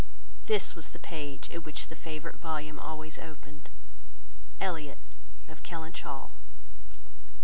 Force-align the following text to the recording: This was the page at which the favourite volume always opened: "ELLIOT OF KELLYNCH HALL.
This 0.47 0.73
was 0.73 0.89
the 0.89 0.97
page 0.97 1.51
at 1.51 1.63
which 1.63 1.87
the 1.87 1.95
favourite 1.95 2.37
volume 2.39 2.79
always 2.79 3.19
opened: 3.19 3.69
"ELLIOT 4.59 4.97
OF 5.47 5.61
KELLYNCH 5.61 6.01
HALL. 6.01 6.31